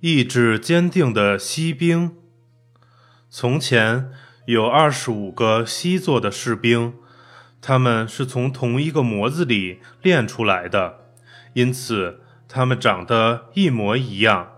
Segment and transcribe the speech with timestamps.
[0.00, 2.14] 意志坚定的锡兵。
[3.28, 4.10] 从前
[4.46, 6.94] 有二十五个锡做的士兵，
[7.60, 11.00] 他们是从同一个模子里炼出来的，
[11.54, 14.52] 因此他们长得一模一样。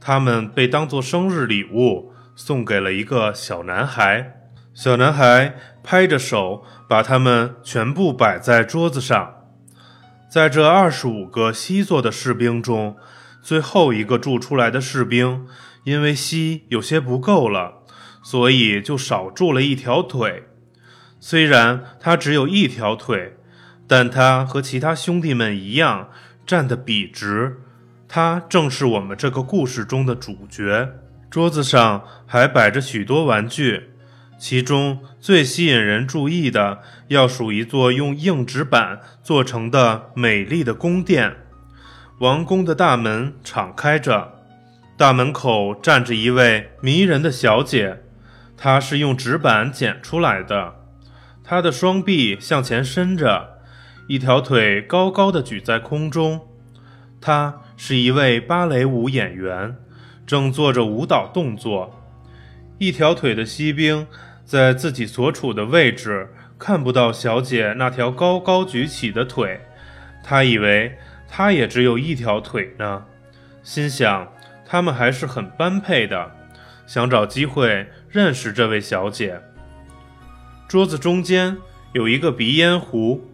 [0.00, 4.48] 他们被当作生日礼物送给了一个小男孩。
[4.72, 9.34] 小男孩拍着手，把它们全部摆在桌子上。
[10.30, 12.96] 在这二十五个锡做的士兵中，
[13.46, 15.46] 最后一个铸出来的士兵，
[15.84, 17.84] 因为锡有些不够了，
[18.20, 20.48] 所以就少铸了一条腿。
[21.20, 23.36] 虽然他只有一条腿，
[23.86, 26.10] 但他和其他兄弟们一样
[26.44, 27.60] 站得笔直。
[28.08, 30.88] 他正是我们这个故事中的主角。
[31.30, 33.90] 桌子上还摆着许多玩具。
[34.36, 41.45] 其中最吸引人注意的，要数一座用硬纸板做成的美丽的宫殿。
[42.18, 44.40] 王宫的大门敞开着，
[44.96, 48.02] 大门口站着一位迷人的小姐，
[48.56, 50.76] 她是用纸板剪出来的。
[51.44, 53.58] 她的双臂向前伸着，
[54.08, 56.40] 一条腿高高的举在空中。
[57.20, 59.76] 她是一位芭蕾舞演员，
[60.26, 62.02] 正做着舞蹈动作。
[62.78, 64.06] 一条腿的锡兵。
[64.46, 69.60] 在自己所处的位置看不到小姐那条高高举起的腿，
[70.22, 70.96] 他以为
[71.36, 73.04] 他也只有一条腿呢，
[73.62, 74.32] 心想
[74.64, 76.30] 他们还是很般配的，
[76.86, 79.42] 想找机会认识这位小姐。
[80.66, 81.58] 桌子中间
[81.92, 83.30] 有一个鼻烟壶，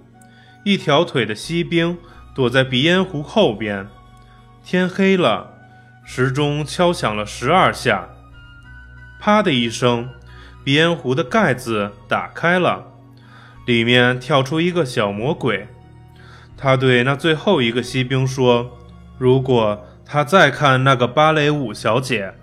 [0.64, 1.96] 一条腿的锡兵
[2.34, 3.86] 躲在鼻烟壶后边。
[4.64, 5.52] 天黑了，
[6.04, 8.08] 时钟敲响了十二下，
[9.20, 10.10] 啪的一声。
[10.64, 12.84] 鼻烟壶的盖子打开了，
[13.64, 15.68] 里面跳出一个小魔鬼。
[16.62, 18.78] 他对那最后一个锡兵说
[19.18, 22.34] ：“如果他再看那个芭蕾舞小姐，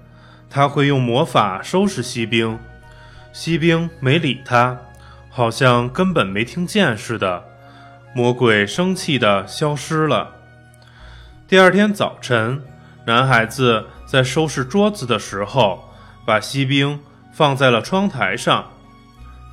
[0.50, 2.60] 他会用魔法收拾锡兵。”
[3.32, 4.78] 锡兵没理他，
[5.30, 7.46] 好像根本没听见似的。
[8.14, 10.36] 魔鬼生气地消失了。
[11.48, 12.62] 第二天早晨，
[13.06, 15.90] 男孩子在收拾桌子的时候，
[16.26, 17.00] 把锡兵。
[17.32, 18.66] 放在了窗台上，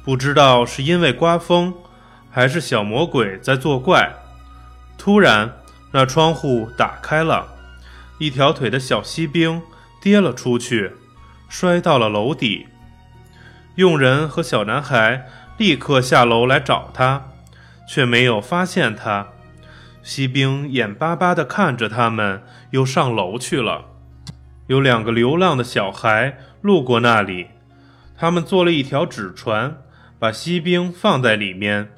[0.03, 1.73] 不知道是因为刮风，
[2.33, 4.13] 还是小魔鬼在作怪。
[4.99, 5.53] 突然，
[5.93, 7.47] 那窗户打开了，
[8.19, 9.63] 一条腿的小锡兵
[10.01, 10.93] 跌了出去，
[11.49, 12.67] 摔到了楼底。
[13.77, 15.27] 佣人和小男孩
[15.59, 17.29] 立刻下楼来找他，
[17.89, 19.29] 却没有发现他。
[20.03, 23.87] 锡兵眼巴巴地看着他们，又上楼去了。
[24.69, 27.49] 有两个流浪的小孩路过那里。
[28.17, 29.79] 他们做了一条纸船，
[30.19, 31.91] 把锡兵放在里面，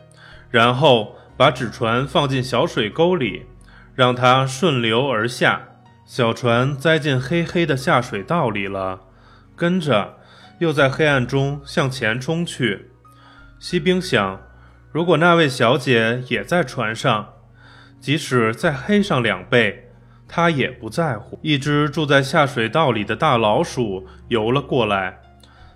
[0.51, 3.47] 然后把纸船放进小水沟里，
[3.95, 5.69] 让它顺流而下。
[6.05, 9.03] 小船栽进黑黑的下水道里了，
[9.55, 10.17] 跟着
[10.59, 12.91] 又在黑暗中向前冲去。
[13.61, 14.41] 锡兵想，
[14.91, 17.29] 如果那位小姐也在船上，
[18.01, 19.93] 即使再黑上两倍，
[20.27, 21.39] 他也不在乎。
[21.43, 25.21] 一只住在下水道里的大老鼠游了过来。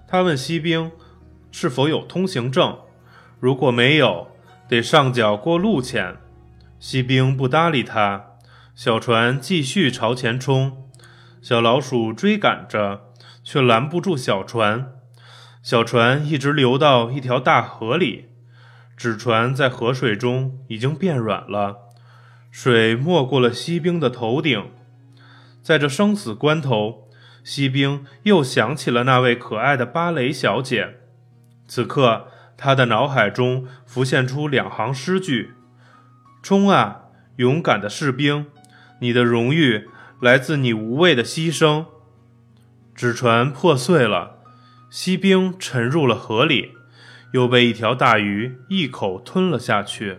[0.09, 0.91] 他问锡兵
[1.53, 2.77] 是否有通行证，
[3.39, 4.32] 如果没有，
[4.73, 6.17] 得上缴过路钱。
[6.79, 8.25] 锡兵不搭理他，
[8.75, 10.89] 小船继续朝前冲。
[11.43, 13.03] 小老鼠追赶着，
[13.45, 14.95] 却拦不住小船。
[15.63, 18.31] 小船一直流到一条大河里，
[18.97, 21.77] 纸船在河水中已经变软了，
[22.51, 24.71] 水没过了锡兵的头顶。
[25.61, 27.11] 在这生死关头。
[27.45, 30.95] 锡兵又想起了那位可爱的芭蕾小姐，
[31.67, 32.29] 此刻
[32.63, 35.55] 他的脑海中浮现出两行诗句
[36.45, 37.07] ：“冲啊，
[37.39, 38.47] 勇敢的士兵！
[39.01, 39.89] 你的荣誉
[40.21, 41.87] 来自你无畏的牺牲。”
[42.95, 44.37] 纸船破碎了，
[44.89, 46.71] 锡兵沉入了河里，
[47.33, 50.19] 又被一条大鱼一口吞了下去。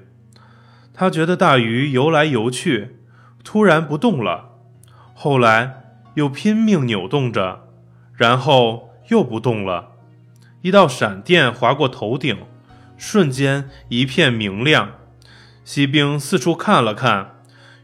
[0.93, 2.97] 他觉得大鱼游来游去，
[3.45, 4.49] 突然不动了，
[5.13, 5.79] 后来。
[6.15, 7.67] 又拼命扭动着，
[8.15, 9.92] 然后又不动了。
[10.63, 12.37] 一道闪电划过头顶，
[12.95, 14.91] 瞬间一片明亮。
[15.65, 17.31] 锡兵四处看了看，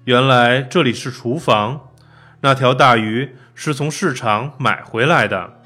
[0.06, 1.90] 原来这里是厨房。
[2.40, 5.60] 那条大鱼是从市场买回来的，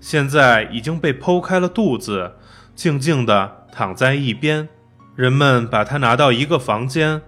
[0.00, 2.36] 现在已经被剖开了肚子，
[2.74, 4.66] 静静地躺在一边。
[5.14, 7.20] 人们把它拿到一个房间，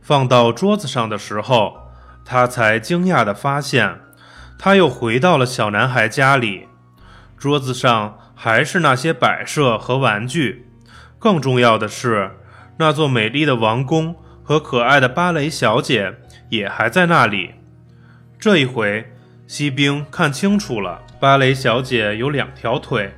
[0.00, 1.76] 放到桌子上的时候，
[2.24, 4.00] 他才惊讶地发现。
[4.58, 6.66] 他又回到了小男孩家里，
[7.36, 10.66] 桌子上还是那些摆设和玩具。
[11.18, 12.32] 更重要的是，
[12.76, 16.16] 那座美丽的王宫和可爱的芭蕾小姐
[16.50, 17.54] 也还在那里。
[18.38, 19.10] 这一回，
[19.46, 23.14] 锡兵看清楚了，芭蕾小姐有两条腿。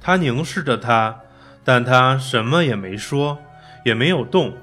[0.00, 1.16] 他凝视着她，
[1.64, 3.38] 但她什么也没说，
[3.84, 4.54] 也没有动。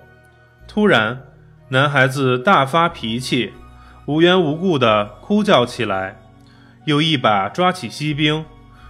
[0.69, 1.23] 突然，
[1.67, 3.51] 男孩子大发脾气，
[4.05, 6.17] 无缘无故地哭叫起来，
[6.85, 8.45] 又一把抓起锡兵，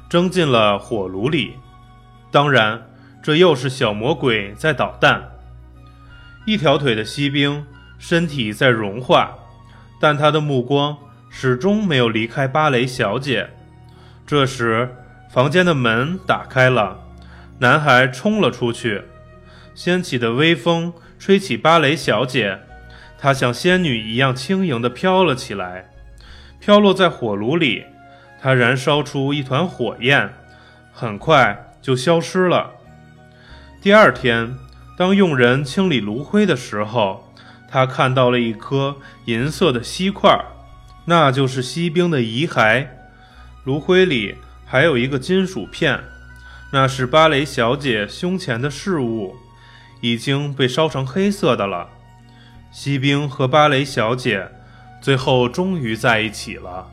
[0.09, 1.55] 扔进了火炉里。
[2.31, 2.89] 当然，
[3.21, 5.31] 这又是小魔鬼在捣蛋。
[6.45, 7.65] 一条腿的锡兵
[7.97, 9.35] 身体在融化，
[9.99, 10.97] 但他的目光。
[11.29, 13.49] 始终没有离开芭蕾小姐。
[14.25, 14.95] 这时，
[15.29, 17.01] 房间的门打开了，
[17.59, 19.03] 男孩冲了出去。
[19.75, 22.59] 掀起的微风吹起芭蕾小姐，
[23.19, 25.91] 她像仙女一样轻盈地飘了起来，
[26.59, 27.85] 飘落在火炉里。
[28.41, 30.33] 它燃烧出一团火焰，
[30.91, 32.71] 很快就消失了。
[33.81, 34.55] 第二天，
[34.97, 37.33] 当佣人清理炉灰的时候，
[37.69, 40.39] 他看到了一颗银色的锡块。
[41.05, 42.87] 那就是锡兵的遗骸，
[43.63, 44.35] 炉灰里
[44.65, 46.03] 还有一个金属片，
[46.71, 49.37] 那是芭蕾小姐胸前的饰物，
[50.01, 51.89] 已经被烧成黑色的了。
[52.73, 54.49] 锡兵和芭蕾小姐
[54.99, 56.91] 最后终于在一起了。